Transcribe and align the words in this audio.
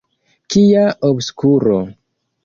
Kia 0.53 0.85
obskuro! 1.09 1.75